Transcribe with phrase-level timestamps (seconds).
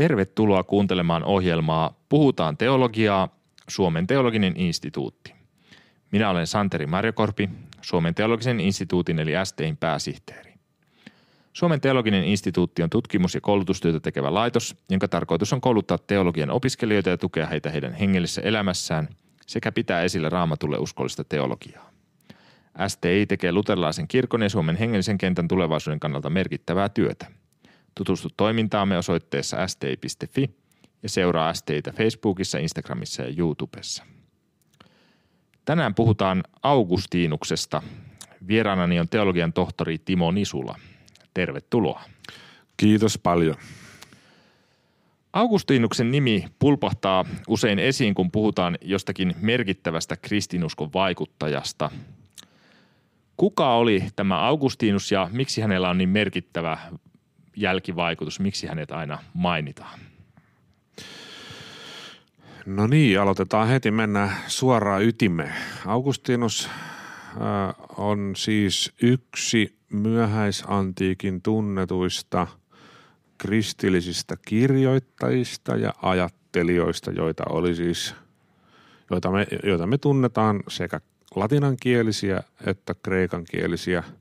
[0.00, 3.28] Tervetuloa kuuntelemaan ohjelmaa Puhutaan teologiaa,
[3.68, 5.34] Suomen teologinen instituutti.
[6.12, 7.50] Minä olen Santeri Marjokorpi,
[7.80, 10.54] Suomen teologisen instituutin eli STIn pääsihteeri.
[11.52, 17.10] Suomen teologinen instituutti on tutkimus- ja koulutustyötä tekevä laitos, jonka tarkoitus on kouluttaa teologian opiskelijoita
[17.10, 19.08] ja tukea heitä heidän hengellisessä elämässään
[19.46, 21.90] sekä pitää esillä raamatulle uskollista teologiaa.
[22.88, 27.26] STI tekee luterilaisen kirkon ja Suomen hengellisen kentän tulevaisuuden kannalta merkittävää työtä–
[27.94, 30.50] Tutustu toimintaamme osoitteessa sti.fi
[31.02, 34.04] ja seuraa STitä Facebookissa, Instagramissa ja YouTubessa.
[35.64, 37.82] Tänään puhutaan Augustiinuksesta.
[38.48, 40.78] Vieraanani on teologian tohtori Timo Nisula.
[41.34, 42.02] Tervetuloa.
[42.76, 43.56] Kiitos paljon.
[45.32, 51.90] Augustinuksen nimi pulpahtaa usein esiin, kun puhutaan jostakin merkittävästä kristinuskon vaikuttajasta.
[53.36, 56.78] Kuka oli tämä Augustinus ja miksi hänellä on niin merkittävä
[57.56, 60.00] jälkivaikutus, miksi hänet aina mainitaan?
[62.66, 65.54] No niin, aloitetaan heti, mennä suoraan ytimeen.
[65.86, 66.70] Augustinus
[67.96, 72.46] on siis yksi myöhäisantiikin tunnetuista
[73.38, 78.14] kristillisistä kirjoittajista ja ajattelijoista, joita oli siis,
[79.10, 81.00] joita me, joita me tunnetaan sekä
[81.34, 84.02] latinankielisiä että kreikankielisiä–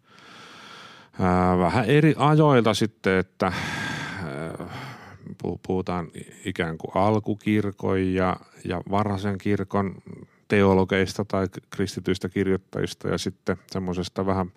[1.59, 3.53] vähän eri ajoilta sitten, että
[5.67, 6.07] puhutaan
[6.45, 9.95] ikään kuin alkukirkon ja, ja varhaisen kirkon
[10.47, 14.51] teologeista tai kristityistä kirjoittajista ja sitten semmoisesta vähän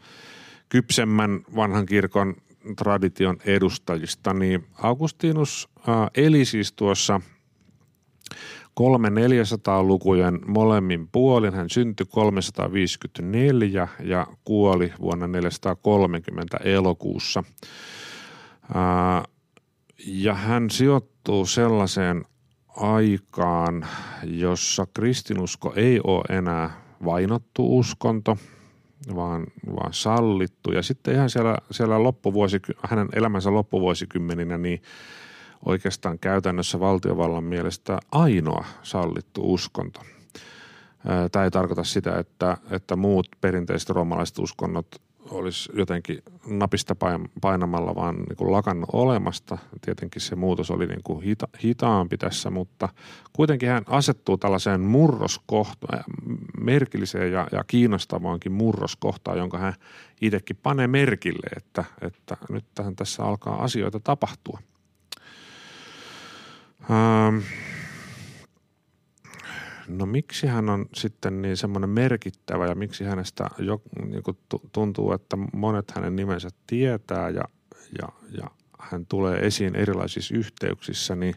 [0.68, 2.34] kypsemmän vanhan kirkon
[2.76, 5.68] tradition edustajista, niin Augustinus
[6.14, 7.20] eli siis tuossa–
[8.80, 11.54] 300-400-lukujen molemmin puolin.
[11.54, 17.44] Hän syntyi 354 ja kuoli vuonna 430 elokuussa.
[20.06, 22.24] Ja hän sijoittuu sellaiseen
[22.76, 23.86] aikaan,
[24.22, 28.38] jossa kristinusko ei ole enää vainottu uskonto,
[29.14, 29.46] vaan,
[29.76, 30.72] vaan sallittu.
[30.72, 34.82] Ja sitten ihan siellä, siellä loppuvuosi, hänen elämänsä loppuvuosikymmeninä, niin
[35.64, 40.00] oikeastaan käytännössä valtiovallan mielestä ainoa sallittu uskonto.
[41.32, 44.86] Tämä ei tarkoita sitä, että, että muut perinteiset roomalaiset uskonnot
[45.30, 46.96] olisi jotenkin napista
[47.40, 49.58] painamalla vaan niin kuin lakannut olemasta.
[49.80, 52.88] Tietenkin se muutos oli niin kuin hita, hitaampi tässä, mutta
[53.32, 56.04] kuitenkin hän asettuu tällaiseen murroskohtaan,
[56.60, 59.74] merkilliseen ja, ja kiinnostavaankin murroskohtaan, jonka hän
[60.20, 62.64] itsekin panee merkille, että, että nyt
[62.96, 64.58] tässä alkaa asioita tapahtua–
[66.90, 67.38] Ähm,
[69.88, 74.22] no miksi hän on sitten niin semmoinen merkittävä ja miksi hänestä jo, niin
[74.72, 77.44] tuntuu, että monet hänen nimensä tietää ja,
[77.98, 81.34] ja, ja hän tulee esiin erilaisissa yhteyksissä, niin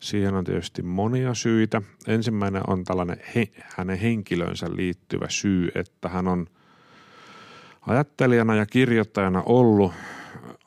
[0.00, 1.82] siihen on tietysti monia syitä.
[2.06, 6.46] Ensimmäinen on tällainen he, hänen henkilönsä liittyvä syy, että hän on
[7.80, 9.92] ajattelijana ja kirjoittajana ollut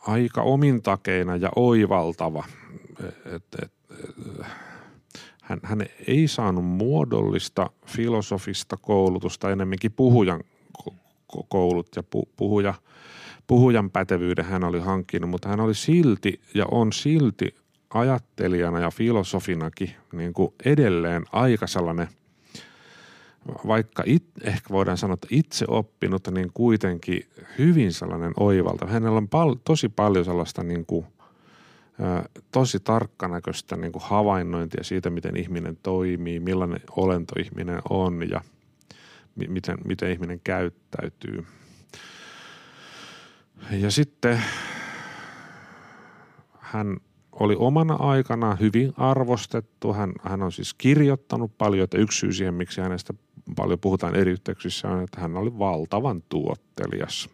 [0.07, 2.43] aika omintakeina ja oivaltava.
[3.25, 3.71] Et, et,
[5.41, 10.43] hän, hän ei saanut muodollista filosofista koulutusta, enemmänkin puhujan
[11.49, 12.03] koulut ja
[12.37, 12.73] puhuja,
[13.47, 17.55] puhujan pätevyyden hän oli hankkinut, mutta hän oli silti ja on silti
[17.89, 22.07] ajattelijana ja filosofinakin niin kuin edelleen aika sellainen,
[23.67, 27.27] vaikka it, ehkä voidaan sanoa, että itse oppinut, niin kuitenkin
[27.57, 28.85] hyvin sellainen oivalta.
[28.85, 31.05] Hänellä on pal- tosi paljon sellaista niin kuin–
[32.51, 38.41] tosi tarkkanäköistä niin kuin havainnointia siitä, miten ihminen toimii, millainen olento ihminen on ja
[39.35, 41.45] miten, miten ihminen käyttäytyy.
[43.71, 44.43] Ja sitten
[46.59, 46.97] hän
[47.31, 49.93] oli omana aikana hyvin arvostettu.
[49.93, 53.13] Hän, hän on siis kirjoittanut paljon, että yksi syy siihen, miksi hänestä
[53.55, 57.29] paljon puhutaan eri yhteyksissä on, että hän oli valtavan tuottelias.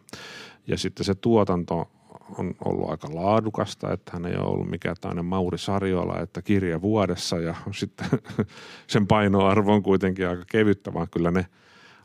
[0.66, 1.90] Ja sitten se tuotanto
[2.38, 6.82] on ollut aika laadukasta, että hän ei ole ollut mikään toinen Mauri Sarjola, että kirja
[6.82, 8.06] vuodessa ja sitten
[8.86, 11.46] sen painoarvo on kuitenkin aika kevyttä, vaan kyllä ne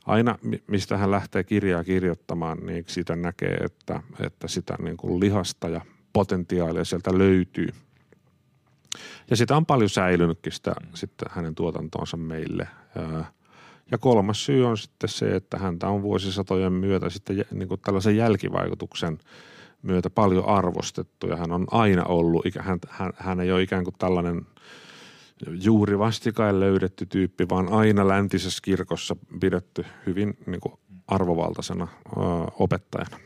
[0.05, 0.35] aina,
[0.67, 5.81] mistä hän lähtee kirjaa kirjoittamaan, niin siitä näkee, että, että sitä niin kuin lihasta ja
[6.13, 7.67] potentiaalia sieltä löytyy.
[9.29, 12.67] Ja sitä on paljon säilynytkin sitä, sitten hänen tuotantoonsa meille.
[13.91, 18.17] Ja kolmas syy on sitten se, että häntä on vuosisatojen myötä sitten niin kuin tällaisen
[18.17, 19.17] jälkivaikutuksen–
[19.81, 23.95] myötä paljon arvostettu ja hän on aina ollut, hän, hän, hän ei ole ikään kuin
[23.99, 24.45] tällainen
[25.63, 30.73] juuri vastikään löydetty tyyppi, vaan aina läntisessä kirkossa pidetty hyvin niin kuin
[31.07, 32.19] arvovaltaisena ö,
[32.59, 33.17] opettajana.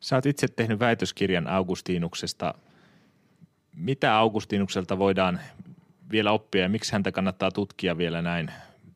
[0.00, 2.54] Sä oot itse tehnyt väitöskirjan Augustiinuksesta.
[3.76, 5.40] mitä Augustinukselta voidaan
[6.10, 8.50] vielä oppia ja miksi häntä kannattaa tutkia vielä näin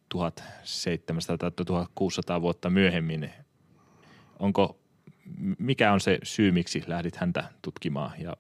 [0.09, 3.31] 1700 tai 1600 vuotta myöhemmin?
[4.39, 4.82] Onko,
[5.59, 8.37] mikä on se syy, miksi lähdit häntä tutkimaan ja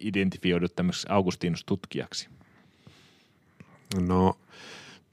[0.00, 2.28] identifioidut tämmöiseksi Augustinus-tutkijaksi?
[4.06, 4.38] No,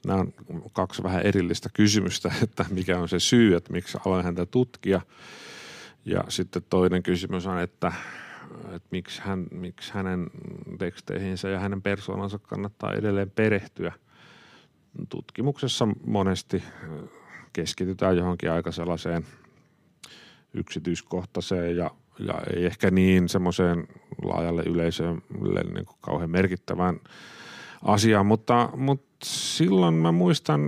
[0.06, 0.32] nämä on
[0.72, 5.00] kaksi vähän erillistä kysymystä, että mikä on se syy, että miksi aloin häntä tutkia.
[6.04, 7.92] Ja sitten toinen kysymys on, että,
[8.64, 10.26] että miksi, hän, miksi hänen
[10.78, 13.92] teksteihinsä ja hänen persoonansa kannattaa edelleen perehtyä.
[15.08, 16.62] Tutkimuksessa monesti
[17.52, 19.26] keskitytään johonkin aika sellaiseen
[20.54, 23.88] yksityiskohtaiseen ja, ja ei ehkä niin semmoiseen
[24.22, 27.00] laajalle yleisölle niin kuin kauhean merkittävään
[27.82, 30.60] asiaan, mutta, mutta silloin mä muistan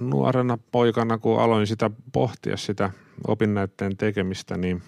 [0.00, 2.90] nuorena poikana, kun aloin sitä pohtia sitä
[3.26, 4.82] opinnäytteen tekemistä, niin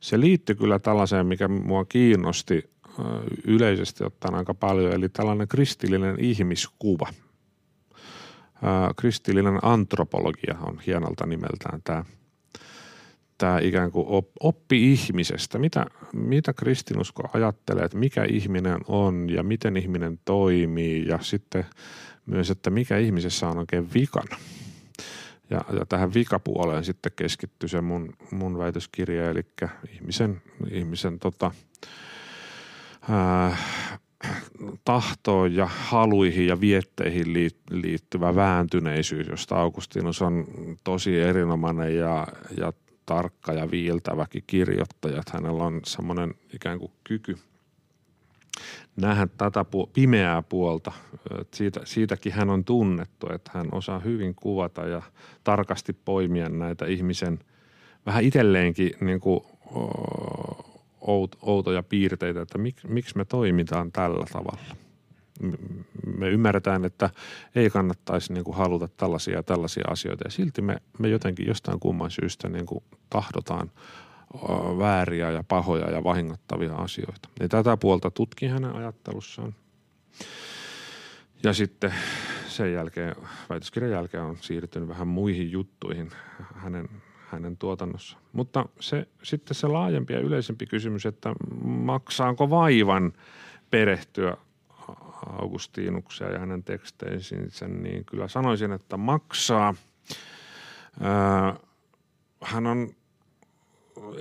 [0.00, 2.70] se liittyi kyllä tällaiseen, mikä mua kiinnosti
[3.44, 7.06] yleisesti ottaen aika paljon, eli tällainen kristillinen ihmiskuva.
[8.96, 12.04] Kristillinen antropologia on hienolta nimeltään tämä–
[13.38, 14.06] tämä ikään kuin
[14.40, 15.58] oppi ihmisestä.
[15.58, 21.64] Mitä, mitä kristinusko ajattelee, että mikä ihminen on ja miten ihminen toimii ja sitten
[22.26, 24.36] myös, että mikä ihmisessä on oikein vikana.
[25.50, 29.46] Ja, ja tähän vikapuoleen sitten keskittyy se mun, mun väitöskirja, eli
[29.94, 31.50] ihmisen, ihmisen tota,
[33.10, 33.56] ää,
[34.84, 37.34] tahtoon ja haluihin ja vietteihin
[37.70, 40.44] liittyvä vääntyneisyys, josta Augustinus on
[40.84, 42.26] tosi erinomainen ja,
[42.56, 42.72] ja
[43.08, 45.20] tarkka ja viiltäväkin kirjoittaja.
[45.20, 47.38] Että hänellä on semmoinen ikään kuin kyky
[48.96, 50.92] nähdä tätä pu- pimeää puolta.
[51.54, 55.02] Siitä, siitäkin hän on tunnettu, että hän osaa hyvin kuvata ja
[55.44, 57.38] tarkasti poimia näitä ihmisen
[58.06, 59.40] vähän itselleenkin niin kuin,
[61.42, 64.74] outoja piirteitä, että mik, miksi me toimitaan tällä tavalla–
[66.16, 67.10] me ymmärretään, että
[67.54, 71.80] ei kannattaisi niin kuin haluta tällaisia ja tällaisia asioita ja silti me, me jotenkin jostain
[71.80, 73.70] kumman syystä niin kuin tahdotaan
[74.78, 77.28] vääriä ja pahoja ja vahingottavia asioita.
[77.40, 79.54] Ja tätä puolta tutki hänen ajattelussaan.
[81.42, 81.94] Ja sitten
[82.48, 83.16] sen jälkeen,
[83.50, 86.10] väitöskirjan jälkeen on siirtynyt vähän muihin juttuihin
[86.54, 86.88] hänen,
[87.28, 88.18] hänen tuotannossa.
[88.32, 91.32] Mutta se, sitten se laajempi ja yleisempi kysymys, että
[91.64, 93.12] maksaanko vaivan
[93.70, 94.36] perehtyä
[95.26, 99.74] Augustinuksia ja hänen teksteisinsä, niin kyllä sanoisin, että maksaa.
[102.42, 102.90] Hän on,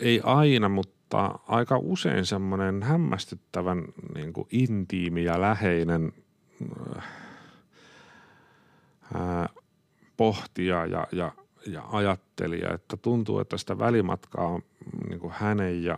[0.01, 3.85] ei aina, mutta aika usein semmoinen hämmästyttävän
[4.15, 6.13] niin kuin intiimi ja läheinen
[10.17, 11.31] pohtija ja, ja,
[11.67, 14.59] ja ajattelija, että tuntuu, että sitä välimatkaa
[15.09, 15.97] niin kuin hänen ja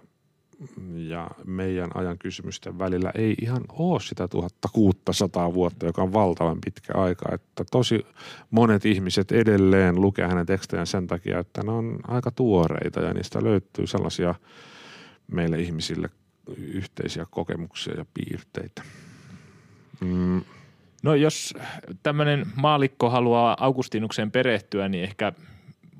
[0.94, 6.94] ja meidän ajan kysymysten välillä ei ihan ole sitä 1600 vuotta, joka on valtavan pitkä
[6.94, 7.36] aika.
[7.36, 8.06] Että tosi
[8.52, 13.44] monet ihmiset edelleen lukee hänen tekstejään sen takia, että ne on aika tuoreita ja niistä
[13.44, 14.36] löytyy sellaisia
[15.32, 16.10] meille ihmisille
[16.58, 18.82] yhteisiä kokemuksia ja piirteitä.
[20.02, 20.42] Mm.
[21.04, 21.54] No jos
[22.04, 25.34] tämmöinen maalikko haluaa Augustinukseen perehtyä, niin ehkä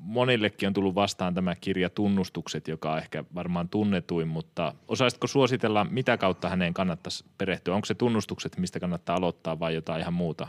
[0.00, 5.86] monillekin on tullut vastaan tämä kirja Tunnustukset, joka on ehkä varmaan tunnetuin, mutta osaisitko suositella,
[5.90, 7.74] mitä kautta häneen kannattaisi perehtyä?
[7.74, 10.48] Onko se tunnustukset, mistä kannattaa aloittaa vai jotain ihan muuta?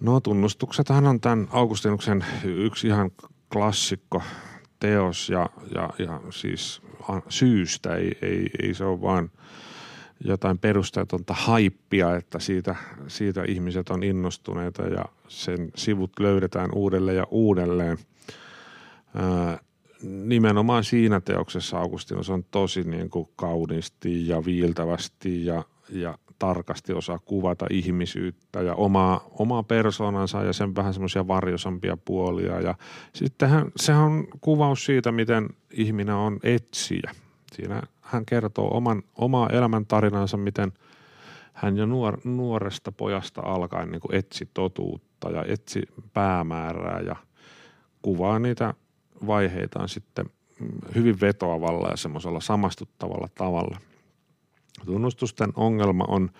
[0.00, 3.10] No tunnustuksethan on tämän Augustinuksen yksi ihan
[3.52, 4.22] klassikko
[4.80, 6.82] teos ja, ja, ja siis
[7.28, 9.30] syystä, ei, ei, ei se ole vaan–
[10.24, 12.74] jotain perusteetonta haippia, että siitä,
[13.06, 17.98] siitä ihmiset on innostuneita ja sen sivut löydetään uudelleen ja uudelleen.
[20.02, 27.18] Nimenomaan siinä teoksessa Augustinus on tosi niin kuin kauniisti ja viiltävästi ja, ja tarkasti osaa
[27.18, 32.60] kuvata ihmisyyttä ja omaa, omaa persoonansa ja sen vähän semmoisia varjosampia puolia.
[32.60, 32.74] Ja
[33.12, 37.10] sittenhän se on kuvaus siitä, miten ihminen on etsijä.
[37.52, 40.72] Siinä hän kertoo oman, omaa elämäntarinansa, miten
[41.52, 45.82] hän jo nuor, nuoresta pojasta alkaen niin etsi totuutta ja etsi
[46.12, 47.16] päämäärää ja
[48.02, 48.74] kuvaa niitä
[49.26, 50.26] vaiheitaan sitten
[50.94, 53.78] hyvin vetoavalla ja semmoisella samastuttavalla tavalla.
[54.86, 56.30] Tunnustusten ongelma on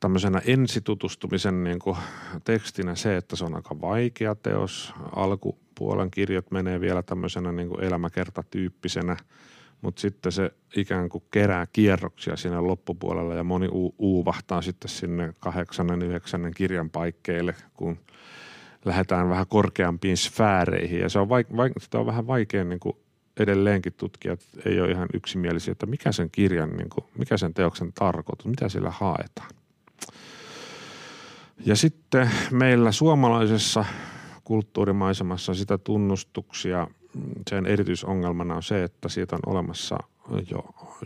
[0.00, 1.96] tämmöisenä ensitutustumisen niin kuin
[2.44, 4.94] tekstinä se, että se on aika vaikea teos.
[5.16, 9.16] Alkupuolen kirjat menee vielä tämmöisenä niin kuin elämäkertatyyppisenä–
[9.82, 15.34] mutta sitten se ikään kuin kerää kierroksia siinä loppupuolella ja moni u- uuvahtaa sitten sinne
[15.40, 17.98] kahdeksannen, yhdeksännen kirjan paikkeille, kun
[18.84, 22.96] lähdetään vähän korkeampiin sfääreihin ja se on, vaik- vaik- sitä on vähän vaikea niin kuin
[23.40, 27.92] edelleenkin tutkijat ei ole ihan yksimielisiä, että mikä sen kirjan, niin kuin, mikä sen teoksen
[27.92, 29.50] tarkoitus, mitä sillä haetaan.
[31.66, 33.84] Ja sitten meillä suomalaisessa
[34.44, 36.86] kulttuurimaisemassa sitä tunnustuksia,
[37.50, 39.98] sen erityisongelmana on se, että siitä on olemassa
[40.50, 40.64] jo,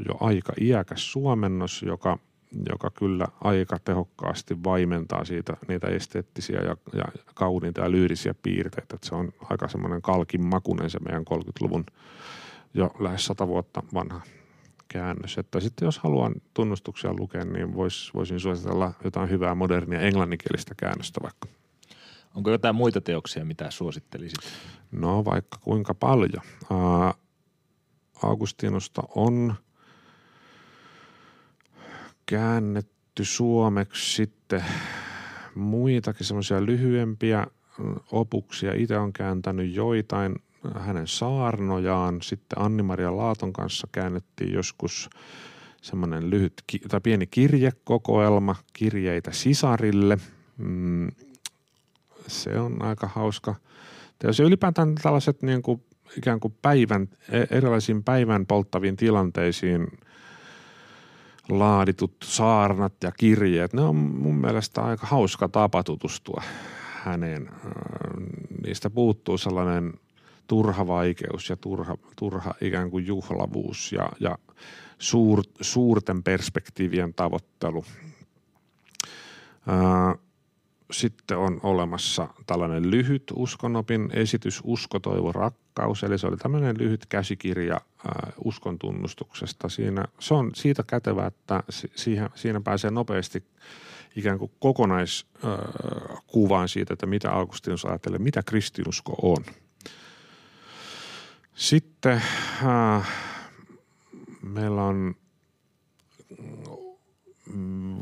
[0.08, 2.18] jo aika iäkäs suomennos, joka,
[2.68, 7.04] joka kyllä aika tehokkaasti vaimentaa siitä niitä esteettisiä ja, ja
[7.34, 8.94] kauniita ja lyyrisiä piirteitä.
[8.94, 11.84] Että se on aika semmoinen kalkin makunen se meidän 30-luvun
[12.74, 14.20] jo lähes sata vuotta vanha
[14.88, 15.38] käännös.
[15.38, 21.20] Että sitten jos haluan tunnustuksia lukea, niin vois, voisin suositella jotain hyvää modernia englanninkielistä käännöstä
[21.22, 21.61] vaikka.
[22.34, 24.38] Onko jotain muita teoksia, mitä suosittelisit?
[24.92, 26.42] No vaikka kuinka paljon.
[28.22, 29.54] Augustinusta on
[32.26, 34.64] käännetty suomeksi sitten
[35.54, 37.46] muitakin semmoisia lyhyempiä
[38.12, 38.74] opuksia.
[38.74, 40.36] Itse on kääntänyt joitain
[40.80, 42.22] hänen saarnojaan.
[42.22, 45.10] Sitten Anni-Maria Laaton kanssa käännettiin joskus
[45.82, 46.52] semmoinen lyhyt
[46.88, 50.18] tai pieni kirjekokoelma kirjeitä sisarille.
[50.58, 51.08] Mm,
[52.26, 53.54] se on aika hauska.
[54.24, 55.82] Jos ylipäätään tällaiset niin kuin
[56.18, 59.86] ikään kuin päivän, e, erilaisiin päivän polttaviin tilanteisiin
[61.48, 66.42] laaditut saarnat ja kirjeet, ne on mun mielestä aika hauska tapa tutustua
[67.04, 67.50] häneen.
[68.66, 69.92] Niistä puuttuu sellainen
[70.46, 74.38] turha vaikeus ja turha, turha ikään kuin juhlavuus ja, ja
[74.98, 77.84] suur, suurten perspektiivien tavoittelu.
[80.92, 86.04] Sitten on olemassa tällainen lyhyt uskonopin esitys Usko, toivo, rakkaus.
[86.04, 89.68] Eli se oli tämmöinen lyhyt käsikirja ää, uskon tunnustuksesta.
[89.68, 91.62] Siinä, se on siitä kätevä, että
[91.94, 93.44] siihen, siinä pääsee nopeasti
[94.16, 99.44] ikään kuin kokonaiskuvaan siitä, että mitä Augustinus ajattelee, mitä kristinusko on.
[101.54, 102.22] Sitten
[102.64, 103.04] ää,
[104.42, 105.14] meillä on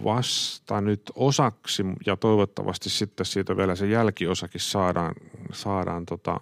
[0.05, 5.15] vasta nyt osaksi ja toivottavasti sitten siitä vielä se jälkiosakin saadaan,
[5.53, 6.41] saadaan tota,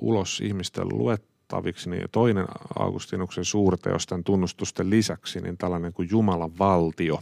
[0.00, 2.46] ulos ihmisten luettaviksi, niin toinen
[2.78, 7.20] Augustinuksen suurteosten tunnustusten lisäksi, niin tällainen kuin Jumalan valtio,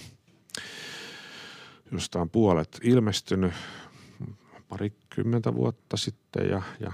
[1.92, 3.52] josta on puolet ilmestynyt
[4.69, 6.92] parikymmentä vuotta sitten ja, ja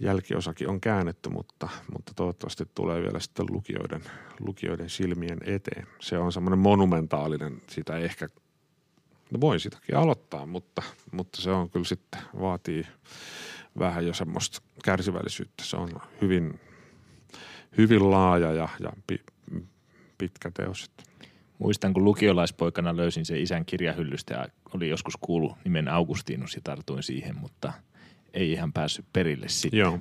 [0.00, 4.02] jälkiosakin on käännetty, mutta, mutta toivottavasti tulee vielä sitten lukijoiden,
[4.40, 5.86] lukijoiden silmien eteen.
[6.00, 8.28] Se on semmoinen monumentaalinen, sitä ehkä,
[9.30, 12.86] no voi sitäkin aloittaa, mutta, mutta se on kyllä sitten, vaatii
[13.78, 15.64] vähän jo semmoista kärsivällisyyttä.
[15.64, 15.90] Se on
[16.22, 16.60] hyvin,
[17.78, 19.20] hyvin laaja ja, ja pi,
[20.18, 20.90] pitkä teos.
[21.58, 27.02] Muistan, kun lukiolaispoikana löysin sen isän kirjahyllystä ja oli joskus kuullut nimen Augustinus ja tartuin
[27.02, 27.72] siihen, mutta–
[28.34, 29.78] ei ihan päässyt perille sitten.
[29.78, 29.98] Joo.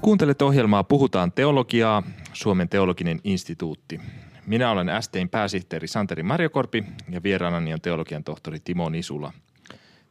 [0.00, 2.02] Kuuntelet ohjelmaa Puhutaan teologiaa,
[2.32, 4.00] Suomen teologinen instituutti.
[4.46, 9.32] Minä olen STin pääsihteeri Santeri Marjokorpi ja vieraanani on teologian tohtori Timo Nisula.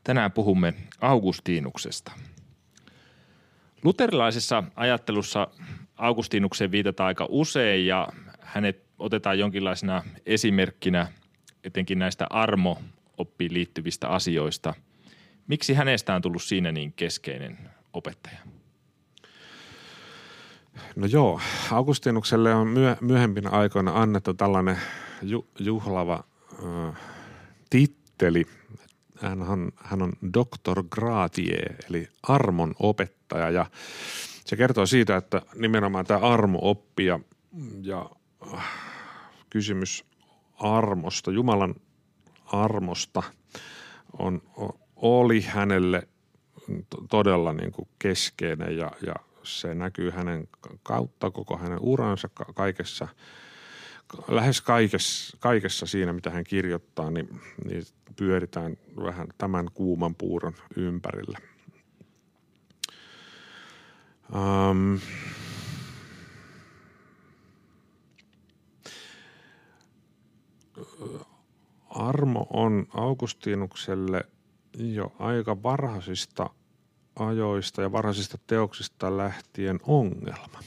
[0.04, 2.12] Tänään puhumme Augustiinuksesta.
[3.84, 5.48] Luterilaisessa ajattelussa
[5.96, 8.08] Augustiinukseen viitataan aika usein ja
[8.40, 11.08] hänet otetaan jonkinlaisena esimerkkinä–
[11.66, 14.74] etenkin näistä armo-oppiin liittyvistä asioista.
[15.48, 17.58] Miksi hänestä on tullut siinä niin keskeinen
[17.94, 18.38] opettaja?
[20.96, 21.42] No joo,
[21.72, 24.78] Augustinukselle on myö, myöhempinä aikoina annettu tällainen
[25.22, 26.94] ju, juhlava ö,
[27.70, 28.46] titteli.
[29.22, 33.66] Hän on, hän on doktor gratie, eli armon opettaja ja
[34.46, 37.20] se kertoo siitä, että nimenomaan tämä armo-oppi ja,
[37.82, 38.10] ja
[39.50, 40.06] kysymys
[40.60, 41.76] armosta, Jumalan
[42.46, 43.24] armosta
[44.20, 44.42] on,
[44.96, 46.08] oli hänelle
[47.10, 50.48] todella niin kuin keskeinen ja, ja se näkyy hänen
[50.84, 53.08] kautta koko hänen uransa kaikessa,
[54.28, 57.84] lähes kaikessa, kaikessa siinä, mitä hän kirjoittaa, niin, niin
[58.16, 61.38] pyöritään vähän tämän kuuman puuron ympärillä.
[64.36, 65.00] Um,
[71.96, 74.24] armo on Augustinukselle
[74.78, 76.50] jo aika varhaisista
[77.16, 80.60] ajoista ja varhaisista teoksista lähtien ongelma.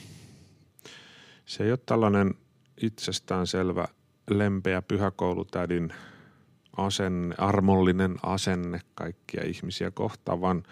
[1.45, 2.33] Se ei ole tällainen
[2.81, 3.87] itsestäänselvä
[4.29, 5.93] lempeä pyhäkoulutädin
[6.77, 10.63] asenne, armollinen asenne kaikkia ihmisiä kohtaan, vaan,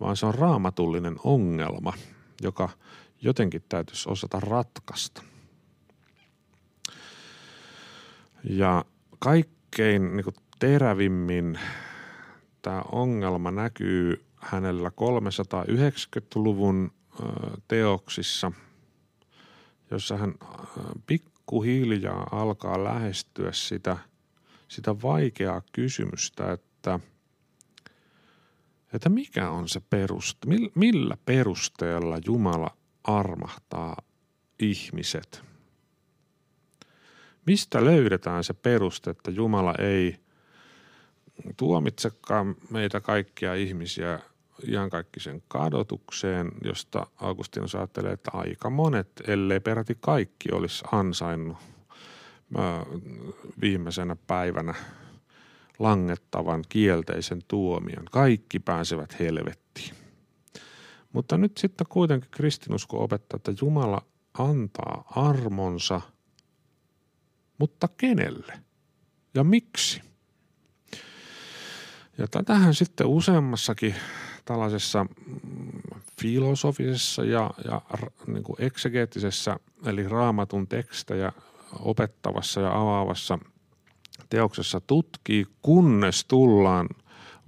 [0.00, 1.92] vaan se on raamatullinen ongelma,
[2.42, 2.68] joka
[3.22, 5.22] jotenkin täytyisi osata ratkaista–
[8.50, 8.84] ja
[9.76, 11.58] kaikkein niin kuin terävimmin
[12.62, 16.92] tämä ongelma näkyy hänellä 390-luvun
[17.68, 18.52] teoksissa,
[19.90, 20.34] jossa hän
[21.06, 23.96] pikkuhiljaa alkaa lähestyä sitä,
[24.68, 27.00] sitä vaikeaa kysymystä, että,
[28.92, 33.96] että mikä on se peruste, millä perusteella Jumala armahtaa
[34.58, 35.55] ihmiset.
[37.46, 40.16] Mistä löydetään se peruste, että Jumala ei
[41.56, 44.20] tuomitsekaan meitä kaikkia ihmisiä
[44.68, 51.56] iankaikkisen kadotukseen, josta Augustinus ajattelee, että aika monet, ellei peräti kaikki, olisi ansainnut
[53.60, 54.74] viimeisenä päivänä
[55.78, 58.04] langettavan kielteisen tuomion.
[58.10, 59.94] Kaikki pääsevät helvettiin.
[61.12, 64.02] Mutta nyt sitten kuitenkin kristinusko opettaa, että Jumala
[64.38, 66.00] antaa armonsa,
[67.58, 68.52] mutta kenelle
[69.34, 70.02] ja miksi?
[72.18, 73.94] Ja tätähän sitten useammassakin
[74.44, 77.82] tällaisessa mm, filosofisessa ja, ja
[78.26, 81.32] niin kuin eksegeettisessä, eli raamatun tekstejä
[81.80, 83.38] opettavassa ja avaavassa
[84.30, 86.88] teoksessa tutkii, kunnes tullaan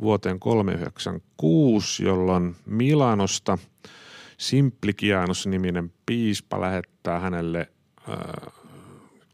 [0.00, 3.58] vuoteen 396, jolloin Milanosta
[4.38, 7.68] Simplikianus-niminen piispa lähettää hänelle
[8.08, 8.16] äh,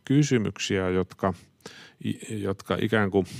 [0.04, 1.34] kysymyksiä, jotka,
[2.28, 3.26] jotka ikään kuin–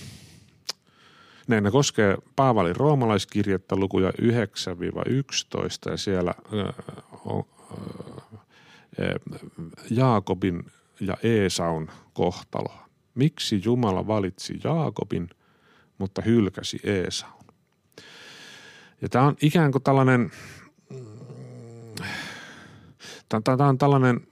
[1.49, 6.35] ne, ne koskee Paavalin roomalaiskirjettä lukuja 9-11 ja siellä
[9.91, 10.65] Jaakobin
[11.01, 12.75] ja Eesaun kohtalo.
[13.15, 15.31] Miksi Jumala valitsi Jaakobin,
[15.99, 17.45] mutta hylkäsi Eesaun?
[19.03, 20.31] Ja tämä on ikään kuin tällainen,
[23.29, 24.27] tämä on tällainen,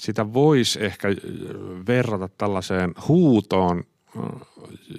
[0.00, 1.08] sitä voisi ehkä
[1.86, 3.84] verrata tällaiseen huutoon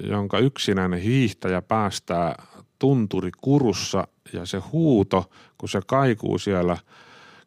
[0.03, 2.43] jonka yksinäinen hiihtäjä päästää
[2.79, 6.77] tunturi kurussa ja se huuto, kun se kaikuu siellä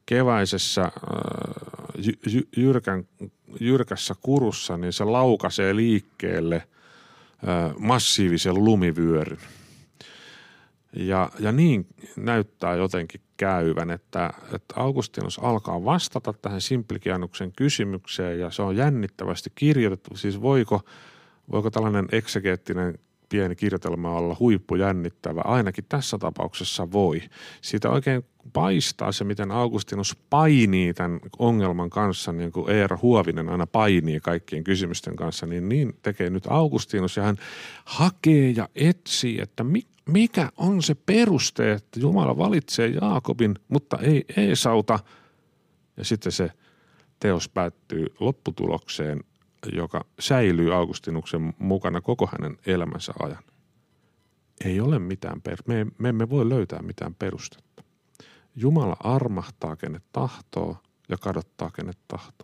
[0.06, 0.90] keväisessä äh,
[2.56, 3.04] jyrkän,
[3.60, 9.38] jyrkässä kurussa, niin se laukaisee liikkeelle äh, massiivisen lumivyöryn.
[10.96, 18.50] Ja, ja niin näyttää jotenkin käyvän, että, että Augustinus alkaa vastata tähän Simplikianuksen kysymykseen ja
[18.50, 20.16] se on jännittävästi kirjoitettu.
[20.16, 20.80] Siis voiko–
[21.50, 25.40] Voiko tällainen eksegeettinen pieni kirjoitelma olla huippujännittävä?
[25.40, 27.22] Ainakin tässä tapauksessa voi.
[27.60, 33.66] Siitä oikein paistaa se, miten Augustinus painii tämän ongelman kanssa, niin kuin Eero Huovinen aina
[33.66, 37.36] painii kaikkien kysymysten kanssa, niin niin tekee nyt Augustinus ja hän
[37.84, 39.93] hakee ja etsii, että mikä
[40.56, 44.98] on se peruste, että Jumala valitsee Jaakobin, mutta ei Eesauta.
[45.96, 46.50] Ja sitten se
[47.20, 49.24] teos päättyy lopputulokseen,
[49.72, 53.42] joka säilyy Augustinuksen mukana koko hänen elämänsä ajan.
[54.64, 57.84] Ei ole mitään, per- me, me emme voi löytää mitään perustetta.
[58.56, 60.76] Jumala armahtaa kenet tahtoo
[61.08, 62.43] ja kadottaa kenet tahtoo.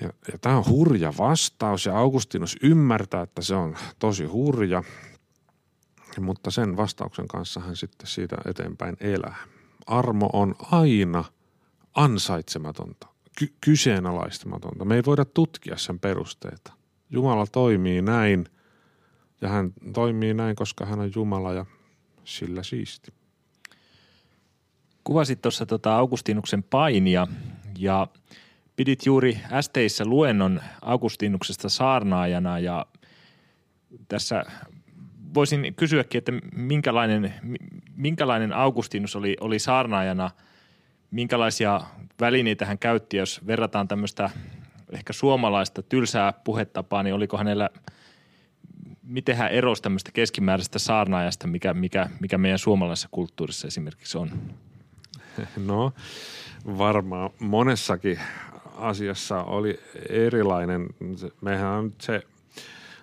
[0.00, 4.82] Ja, ja tämä on hurja vastaus ja Augustinus ymmärtää, että se on tosi hurja,
[6.20, 9.36] mutta sen vastauksen kanssa hän sitten siitä eteenpäin elää.
[9.86, 11.24] Armo on aina
[11.94, 13.08] ansaitsematonta
[13.38, 14.84] ky- kyseenalaistamatonta.
[14.84, 16.72] Me ei voida tutkia sen perusteita.
[17.10, 18.44] Jumala toimii näin
[19.40, 21.66] ja hän toimii näin, koska hän on Jumala ja
[22.24, 23.12] sillä siisti.
[25.04, 27.26] Kuvasit tuossa tota Augustinuksen painia
[27.78, 28.06] ja
[28.78, 32.86] pidit juuri ästeissä luennon Augustinuksesta saarnaajana ja
[34.08, 34.44] tässä
[35.34, 37.34] voisin kysyäkin, että minkälainen,
[37.96, 40.30] minkälainen Augustinus oli, oli saarnaajana–
[41.10, 41.80] minkälaisia
[42.20, 44.30] välineitä hän käytti, jos verrataan tämmöistä
[44.92, 47.70] ehkä suomalaista tylsää puhetapaa, niin oliko hänellä,
[49.02, 54.30] miten hän erosi tämmöistä keskimääräisestä saarnaajasta, mikä, mikä, mikä meidän suomalaisessa kulttuurissa esimerkiksi on?
[55.66, 55.92] No
[56.78, 58.20] varmaan monessakin
[58.78, 60.86] asiassa oli erilainen.
[61.40, 62.22] Mehän on se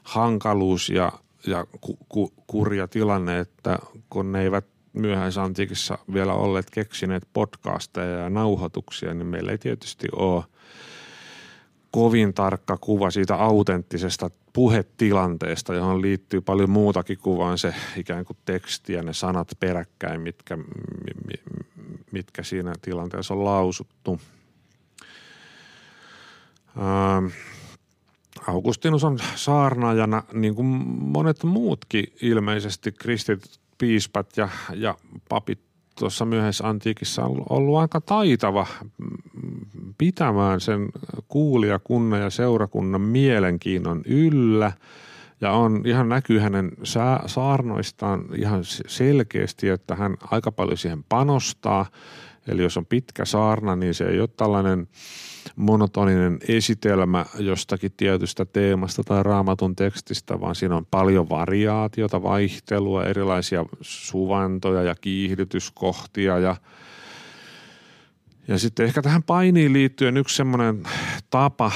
[0.04, 1.12] hankaluus ja,
[1.48, 8.30] ja ku, ku, kurja tilanne, että kun ne eivät myöhäisantiikissa vielä olleet keksineet podcasteja ja
[8.30, 10.44] nauhoituksia, niin meillä ei tietysti ole
[11.92, 18.94] kovin tarkka kuva siitä autenttisesta puhetilanteesta, johon liittyy paljon muutakin kuin se ikään kuin teksti
[18.94, 20.58] ja ne sanat peräkkäin, mitkä,
[22.12, 24.20] mitkä siinä tilanteessa on lausuttu.
[26.78, 27.26] Ähm,
[28.48, 30.68] Augustinus on saarnaajana, niin kuin
[31.02, 34.96] monet muutkin ilmeisesti kristityt piispat ja, ja
[35.30, 35.60] papit
[36.00, 38.68] tuossa myöhäisessä antiikissa on ollut aika taitava
[39.98, 40.90] pitämään sen
[41.28, 44.72] kuulijakunnan ja seurakunnan mielenkiinnon yllä
[45.42, 46.72] Ja on ihan näkyy hänen
[47.26, 51.86] saarnoistaan ihan selkeästi, että hän aika paljon siihen panostaa.
[52.48, 54.88] Eli jos on pitkä saarna, niin se ei ole tällainen
[55.56, 63.66] monotoninen esitelmä jostakin tietystä teemasta tai raamatun tekstistä, vaan siinä on paljon variaatiota, vaihtelua, erilaisia
[63.82, 66.56] suvantoja ja kiihdytyskohtia ja
[68.48, 70.84] ja sitten ehkä tähän painiin liittyen yksi semmoinen
[71.30, 71.72] tapa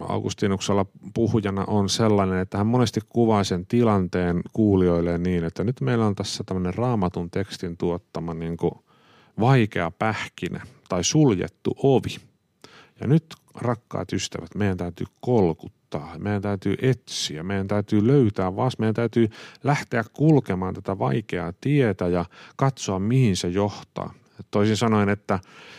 [0.00, 6.06] Augustinuksella puhujana on sellainen, että hän monesti kuvaa sen tilanteen kuulijoille niin, että nyt meillä
[6.06, 8.72] on tässä tämmöinen raamatun tekstin tuottama niin kuin
[9.40, 12.16] vaikea pähkinä tai suljettu ovi.
[13.00, 13.24] Ja nyt
[13.54, 19.28] rakkaat ystävät, meidän täytyy kolkuttaa, meidän täytyy etsiä, meidän täytyy löytää vasta, meidän täytyy
[19.64, 22.24] lähteä kulkemaan tätä vaikeaa tietä ja
[22.56, 24.14] katsoa mihin se johtaa.
[24.50, 25.38] Toisin sanoen, että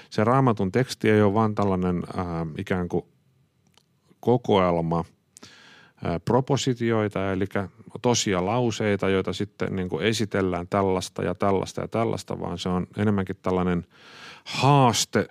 [0.09, 2.25] se raamatun teksti ei ole vain tällainen äh,
[2.57, 3.05] ikään kuin
[4.19, 5.05] kokoelma
[6.25, 7.45] propositioita, eli
[8.01, 12.87] tosia lauseita, joita sitten niin kuin esitellään tällaista ja tällaista ja tällaista, vaan se on
[12.97, 13.85] enemmänkin tällainen
[14.45, 15.27] haaste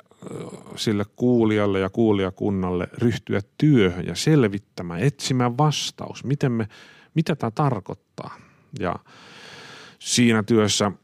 [0.76, 6.68] sille kuulijalle ja kuulijakunnalle ryhtyä työhön ja selvittämään, etsimään vastaus, miten me,
[7.14, 8.34] mitä tämä tarkoittaa.
[8.80, 8.96] Ja
[9.98, 10.92] siinä työssä–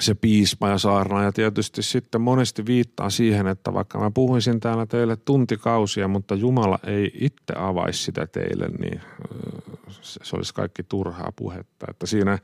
[0.00, 5.16] se piispa ja saarnaaja tietysti sitten monesti viittaa siihen, että vaikka mä puhuisin täällä teille
[5.16, 9.00] tuntikausia, mutta Jumala ei itse avaisi sitä teille, niin
[10.00, 11.86] se olisi kaikki turhaa puhetta.
[11.90, 12.38] Että siinä,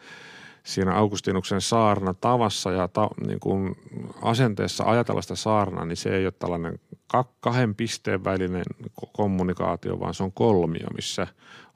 [0.64, 3.76] siinä Augustinuksen saarna tavassa ja ta, niin kuin
[4.22, 6.78] asenteessa ajatella sitä saarnaa, niin se ei ole tällainen
[7.40, 8.64] kahden pisteen välinen
[9.12, 11.26] kommunikaatio, vaan se on kolmio, missä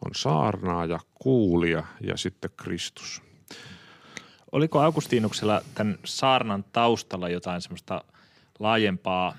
[0.04, 3.23] on saarnaa ja kuulija ja sitten Kristus.
[4.55, 8.05] Oliko Augustinuksella tämän saarnan taustalla jotain semmoista
[8.59, 9.37] laajempaa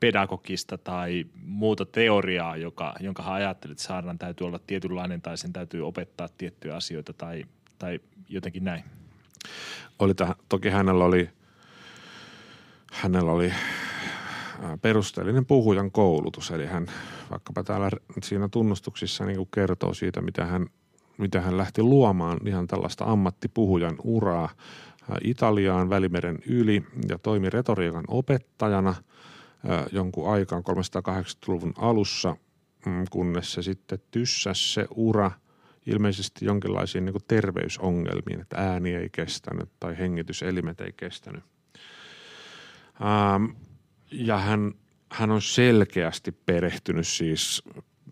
[0.00, 5.52] pedagogista tai muuta teoriaa, joka, jonka hän ajatteli, että saarnan täytyy olla tietynlainen tai sen
[5.52, 7.44] täytyy opettaa tiettyjä asioita tai,
[7.78, 8.84] tai jotenkin näin?
[9.98, 11.30] Oli täh, toki hänellä oli,
[12.92, 13.52] hänellä oli
[14.82, 16.86] perusteellinen puhujan koulutus, eli hän
[17.30, 17.90] vaikkapa täällä
[18.22, 20.66] siinä tunnustuksissa niin kertoo siitä, mitä hän
[21.18, 24.48] miten hän lähti luomaan ihan tällaista ammattipuhujan uraa
[25.24, 28.94] Italiaan Välimeren yli ja toimi retoriikan opettajana
[29.92, 32.36] jonkun aikaan 380-luvun alussa,
[32.86, 35.30] mm, kunnes se sitten tyssäsi se ura
[35.86, 41.44] ilmeisesti jonkinlaisiin niin terveysongelmiin, että ääni ei kestänyt tai hengityselimet ei kestänyt.
[44.10, 44.72] ja hän,
[45.12, 47.62] hän on selkeästi perehtynyt siis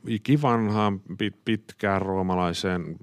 [0.06, 1.00] ikivanhaan
[1.44, 2.96] pitkään roomalaiseen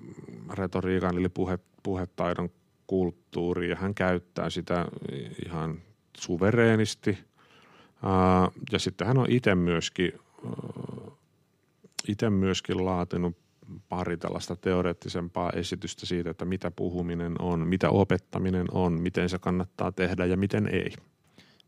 [0.53, 2.49] retoriikan eli puhe, puhetaidon
[2.87, 4.85] kulttuuriin ja hän käyttää sitä
[5.45, 5.81] ihan
[6.17, 7.17] suvereenisti.
[8.71, 10.13] Ja sitten hän on itse myöskin,
[12.07, 13.37] itse myöskin laatinut
[13.89, 19.91] pari tällaista teoreettisempaa esitystä siitä, että mitä puhuminen on, mitä opettaminen on, miten se kannattaa
[19.91, 20.93] tehdä ja miten ei.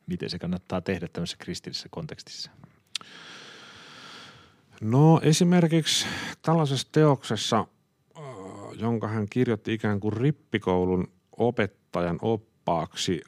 [0.07, 2.51] Miten se kannattaa tehdä tämmöisessä kristillisessä kontekstissa?
[4.81, 6.05] No esimerkiksi
[6.41, 7.67] tällaisessa teoksessa,
[8.17, 8.23] äh,
[8.79, 13.21] jonka hän kirjoitti ikään kuin rippikoulun opettajan oppaaksi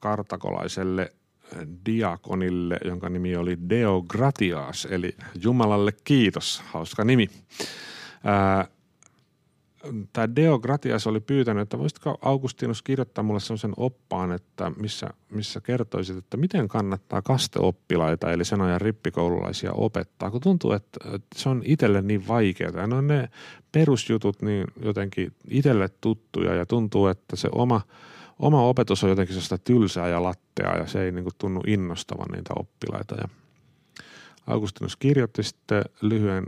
[0.00, 7.28] kartakolaiselle äh, diakonille, jonka nimi oli Deo Gratias, eli Jumalalle kiitos, hauska nimi.
[8.24, 8.68] Ää, äh,
[10.12, 15.60] tämä Deo Gratias oli pyytänyt, että voisitko Augustinus kirjoittaa mulle sellaisen oppaan, että missä, missä
[15.60, 20.98] kertoisit, että miten kannattaa kasteoppilaita, eli sen ajan rippikoululaisia opettaa, kun tuntuu, että
[21.34, 22.84] se on itselle niin vaikeaa.
[22.96, 23.28] On ne
[23.72, 27.80] perusjutut niin jotenkin itselle tuttuja ja tuntuu, että se oma,
[28.38, 32.54] oma opetus on jotenkin sellaista tylsää ja lattea ja se ei niin tunnu innostavan niitä
[32.56, 33.14] oppilaita.
[33.14, 33.28] Ja
[34.46, 36.44] Augustinus kirjoitti sitten lyhyen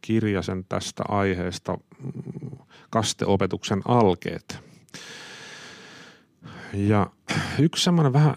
[0.00, 1.78] kirjasen tästä aiheesta
[2.90, 4.58] kasteopetuksen alkeet.
[6.72, 7.10] Ja
[7.58, 8.34] yksi semmoinen vähän,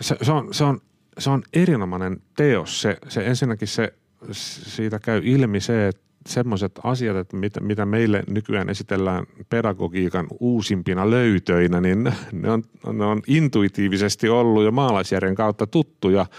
[0.00, 0.80] se, se, on, se, on,
[1.18, 2.82] se on erinomainen teos.
[2.82, 3.92] Se, se ensinnäkin se,
[4.32, 11.10] siitä käy ilmi se, että semmoiset asiat, että mitä, mitä meille nykyään esitellään pedagogiikan uusimpina
[11.10, 16.26] löytöinä, niin ne on, ne on intuitiivisesti ollut jo maalaisjärjen kautta tuttuja–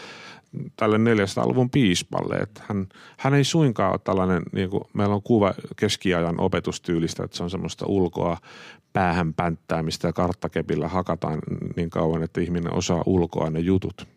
[0.75, 2.35] tälle 400-luvun piispalle.
[2.35, 7.37] Että hän, hän ei suinkaan ole tällainen, niin kuin meillä on kuva keskiajan opetustyylistä, että
[7.37, 8.37] se on semmoista ulkoa
[8.93, 11.39] päähän pänttäämistä ja karttakepillä hakataan
[11.75, 14.07] niin kauan, että ihminen osaa ulkoa ne jutut.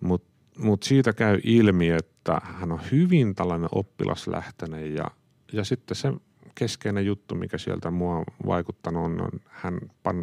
[0.00, 5.10] Mutta mut siitä käy ilmi, että hän on hyvin tällainen oppilaslähtöinen ja,
[5.52, 6.12] ja sitten se
[6.54, 9.80] keskeinen juttu, mikä sieltä mua on vaikuttanut, on, on hän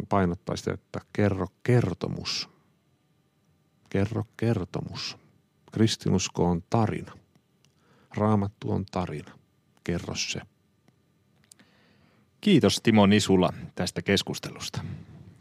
[0.08, 2.48] painottaa sitä, että kerro kertomus–
[3.92, 5.16] Kerro kertomus.
[5.72, 7.12] Kristinusko on tarina.
[8.16, 9.32] Raamattu on tarina.
[9.84, 10.40] Kerro se.
[12.40, 14.84] Kiitos Timo Nisula tästä keskustelusta.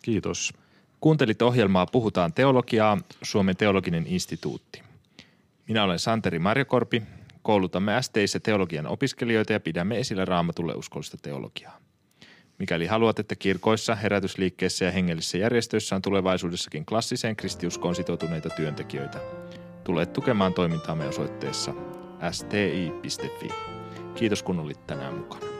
[0.01, 0.53] Kiitos.
[0.99, 4.81] Kuuntelit ohjelmaa Puhutaan teologiaa, Suomen teologinen instituutti.
[5.67, 7.03] Minä olen Santeri Marjokorpi.
[7.41, 11.79] Koulutamme STissä teologian opiskelijoita ja pidämme esillä raamatulle uskollista teologiaa.
[12.61, 19.19] Mikäli haluat, että kirkoissa, herätysliikkeissä ja hengellisissä järjestöissä on tulevaisuudessakin klassiseen kristiuskoon sitoutuneita työntekijöitä,
[19.83, 21.73] tule tukemaan toimintaamme osoitteessa
[22.31, 23.47] sti.fi.
[24.15, 25.50] Kiitos kun olit tänään mukana.